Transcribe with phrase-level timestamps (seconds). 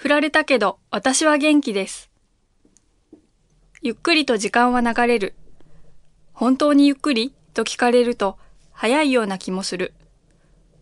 [0.00, 2.08] 振られたけど私は元気です。
[3.82, 5.34] ゆっくりと時間は流れる。
[6.32, 7.34] 本当にゆっくり？
[7.52, 8.38] と聞かれると
[8.72, 9.92] 早いような気もする。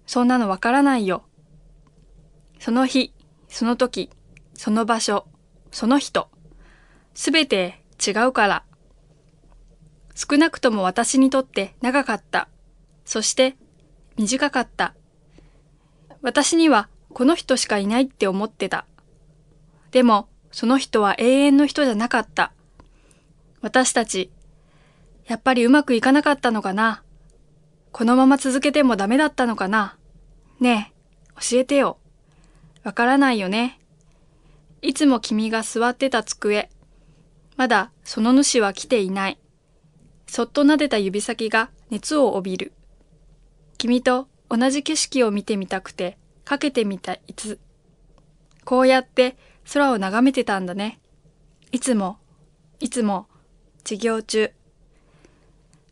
[0.06, 1.24] そんなのわからないよ。
[2.60, 3.12] その日、
[3.48, 4.08] その時、
[4.54, 5.26] その場所、
[5.72, 6.28] その人、
[7.12, 8.62] すべて違うから。
[10.14, 12.48] 少なくとも私にとって長かった。
[13.04, 13.56] そして
[14.16, 14.94] 短かった。
[16.22, 18.86] 私にはこの人しかいないって思ってた。
[19.90, 22.52] でも、その人は永遠の人じゃなかった。
[23.60, 24.30] 私たち、
[25.26, 27.02] やっぱりうまくいかなかったのかな
[27.92, 29.96] このまま続けてもダメだったのかな
[30.60, 31.98] ねえ、教えてよ。
[32.82, 33.78] わからないよね。
[34.80, 36.70] いつも君が座ってた机。
[37.56, 39.38] まだその主は来ていない。
[40.26, 42.72] そっと撫でた指先が熱を帯びる。
[43.78, 47.58] 君と同じ景色を見てみたくて、かけてみたいつ。
[48.64, 49.36] こうやって
[49.70, 50.98] 空を眺めてたんだね。
[51.72, 52.18] いつも、
[52.80, 53.26] いつも、
[53.84, 54.50] 授業中。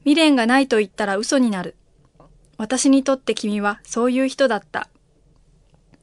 [0.00, 1.76] 未練がないと言ったら嘘になる。
[2.56, 4.88] 私にとって君はそういう人だった。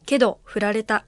[0.06, 1.06] けど、振られた。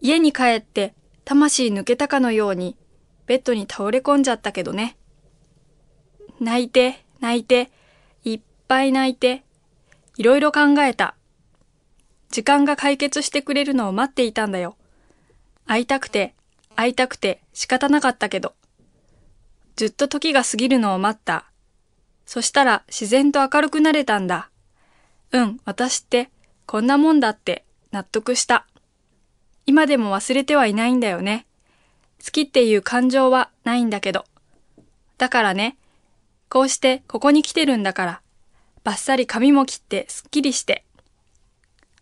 [0.00, 0.94] 家に帰って、
[1.26, 2.78] 魂抜けたかのように、
[3.26, 4.96] ベッドに倒れ込んじゃったけどね。
[6.40, 7.70] 泣いて、泣いて、
[8.24, 9.44] いっぱい泣いて、
[10.16, 11.16] いろいろ考えた。
[12.30, 14.77] 時間が解決してくれるのを待っていたんだよ。
[15.68, 16.34] 会いたくて、
[16.76, 18.54] 会いたくて仕方なかったけど。
[19.76, 21.44] ずっと時が過ぎるのを待った。
[22.24, 24.50] そしたら自然と明るくなれたんだ。
[25.30, 26.30] うん、私って
[26.64, 28.66] こんなもんだって納得した。
[29.66, 31.46] 今でも忘れてはいないんだよね。
[32.24, 34.24] 好きっていう感情はないんだけど。
[35.18, 35.76] だからね、
[36.48, 38.22] こうしてここに来てるんだから、
[38.84, 40.86] バッサリ髪も切ってすっきりして。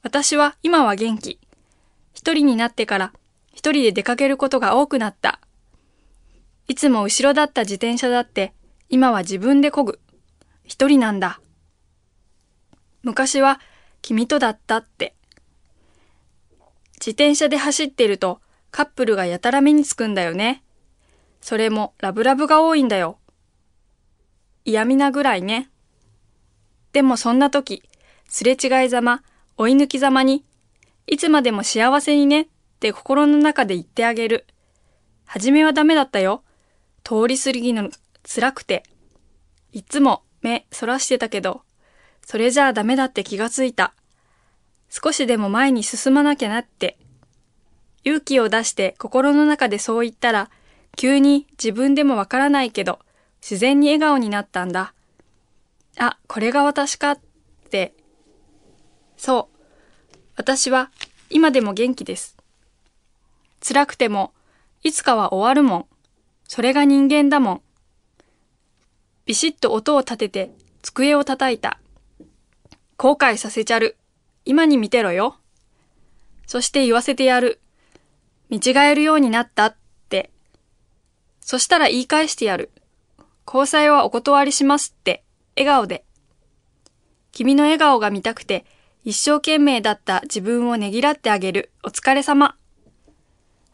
[0.04, 1.40] 私は今は元気。
[2.14, 3.12] 一人になってから
[3.56, 5.40] 一人で出かけることが多くなった。
[6.68, 8.52] いつも後ろだった自転車だって
[8.90, 9.98] 今は自分で漕ぐ。
[10.64, 11.40] 一人なんだ。
[13.02, 13.58] 昔は
[14.02, 15.14] 君とだったって。
[17.00, 20.62] 自転車で走ってるとカップルがやたら目につくんだよね。
[21.40, 23.18] それもラブラブが多いんだよ。
[24.66, 25.70] 嫌味なぐらいね。
[26.92, 27.82] でもそんな時、
[28.28, 29.22] すれ違いざま、
[29.56, 30.44] 追い抜きざまに、
[31.06, 32.48] いつまでも幸せにね
[32.86, 34.46] って心の中で言ってあげる。
[35.24, 36.44] はじめはダメだったよ。
[37.02, 37.90] 通り過ぎの
[38.22, 38.84] 辛くて。
[39.72, 41.62] いつも目そらしてたけど、
[42.24, 43.92] それじゃあダメだって気がついた。
[44.88, 46.96] 少しでも前に進まなきゃなって。
[48.04, 50.48] 勇気を出して心の中でそう言ったら、
[50.96, 53.00] 急に自分でもわからないけど、
[53.42, 54.94] 自然に笑顔になったんだ。
[55.98, 57.20] あ、これが私かっ
[57.68, 57.94] て。
[59.16, 60.18] そう。
[60.36, 60.92] 私は
[61.30, 62.35] 今でも元気です。
[63.66, 64.32] 辛くても、
[64.84, 65.86] いつかは終わるもん。
[66.46, 67.62] それが人間だもん。
[69.24, 70.50] ビシッと音を立てて
[70.82, 71.80] 机を叩いた。
[72.96, 73.96] 後悔させちゃる。
[74.44, 75.36] 今に見てろよ。
[76.46, 77.60] そして言わせてやる。
[78.50, 79.76] 見違えるようになったっ
[80.08, 80.30] て。
[81.40, 82.70] そしたら言い返してやる。
[83.48, 85.24] 交際はお断りしますって、
[85.56, 86.04] 笑顔で。
[87.32, 88.64] 君の笑顔が見たくて、
[89.04, 91.72] 一生懸命だった自分をねぎらってあげる。
[91.82, 92.56] お疲れ様。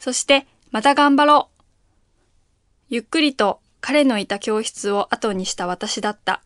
[0.02, 1.62] そして、また頑張ろう。
[2.88, 6.42] ゆっくりと彼のいた教室を後にした私だった。